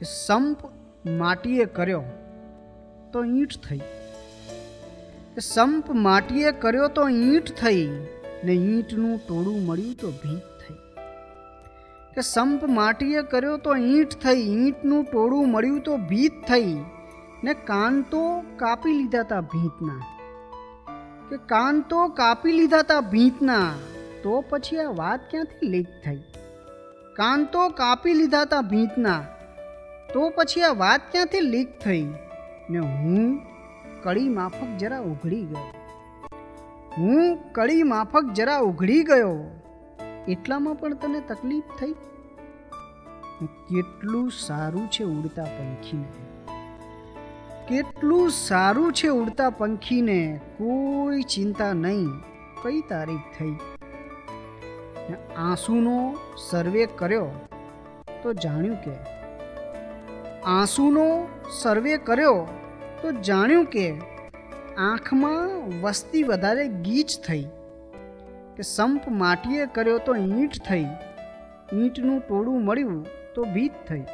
કે 0.00 0.06
સંપ 0.06 0.58
માટીએ 1.06 1.64
કર્યો 1.64 2.02
તો 3.12 3.24
ઈંટ 3.24 3.48
થઈ. 3.68 3.80
સંપ 5.40 5.90
માટીએ 5.90 6.52
કર્યો 6.52 6.88
તો 6.88 7.08
ઈંટ 7.08 7.44
થઈ 7.52 8.06
ને 8.44 8.52
ઈંટનું 8.52 9.18
ટોળું 9.18 9.66
મળ્યું 9.66 9.94
તો 9.94 10.10
ભીત 10.10 10.38
થઈ. 10.38 10.74
કે 12.14 12.20
સંપ 12.20 12.64
માટીએ 12.64 13.22
કર્યો 13.22 13.56
તો 13.56 13.76
ઈંટ 13.76 14.08
થઈ, 14.08 14.40
ઈંટનું 14.42 15.04
ટોળું 15.04 15.50
મળ્યું 15.50 15.80
તો 15.80 15.96
ભીત 15.96 16.32
થઈ 16.48 16.78
ને 17.44 17.54
કાન 17.54 18.02
તો 18.02 18.40
કાપી 18.56 18.92
લીધા 18.92 19.22
તા 19.22 19.40
ભીતના. 19.40 20.02
કે 21.30 21.36
કાન 21.36 21.80
તો 21.80 22.08
કાપી 22.08 22.52
લીધા 22.52 22.82
તા 22.82 23.00
ભીતના 23.00 23.72
તો 24.22 24.44
પછી 24.48 24.78
આ 24.78 24.90
વાત 24.92 25.30
ક્યાંથી 25.30 25.66
લીક 25.66 25.86
થઈ? 26.04 26.16
કાન 27.16 27.44
તો 27.44 27.68
કાપી 27.68 28.14
લીધા 28.14 28.44
તા 28.44 28.60
ભીતના 28.60 29.22
તો 30.12 30.30
પછી 30.30 30.62
આ 30.62 30.72
વાત 30.72 31.12
ક્યાંથી 31.12 31.40
લીક 31.40 31.78
થઈ? 31.78 32.02
ને 32.70 32.78
હું 32.78 33.40
કળી 34.02 34.28
માફક 34.28 34.78
જરા 34.78 34.98
ઉઘડી 34.98 35.42
ગયો. 35.42 35.72
હું 36.98 37.52
કળી 37.52 37.82
માફક 37.82 38.24
જરા 38.24 38.58
ઉઘડી 38.58 39.02
ગયો. 39.02 39.44
એટલામાં 40.28 40.74
પણ 40.74 40.94
તને 40.94 41.20
તકલીફ 41.20 41.62
થઈ? 41.80 41.92
કેટલું 43.44 44.30
સારું 44.30 44.90
છે 44.90 45.04
ઉડતા 45.04 45.44
પંખીને. 45.44 46.04
કેટલું 47.68 48.30
સારું 48.30 48.92
છે 48.92 49.08
ઉડતા 49.08 49.50
પંખીને, 49.50 50.40
કોઈ 50.58 51.22
ચિંતા 51.22 51.72
નહીં, 51.72 52.08
કઈ 52.62 52.80
તારીખ 52.80 53.20
થઈ? 53.38 53.56
આંસુનો 55.36 56.16
સર્વે 56.50 56.86
કર્યો, 56.86 57.26
તો 58.22 58.32
જાણ્યું 58.32 58.76
કે 58.76 59.19
આંસુનો 60.44 61.28
સર્વે 61.50 61.96
કર્યો 61.96 62.48
તો 63.02 63.10
જાણ્યું 63.12 63.64
કે 63.64 63.82
આંખમાં 64.78 65.50
વસ્તી 65.80 66.22
વધારે 66.22 66.68
ગીચ 66.68 67.16
થઈ, 67.26 67.44
કે 68.56 68.62
સંપ 68.62 69.08
માટીએ 69.08 69.66
કર્યો 69.66 69.98
તો 69.98 70.14
ઈંટ 70.14 70.62
થઈ, 70.68 70.86
ઈંટનું 71.72 72.20
ટોળું 72.20 72.64
મળ્યું 72.64 73.06
તો 73.34 73.44
ભીત 73.44 73.72
થઈ. 73.88 74.04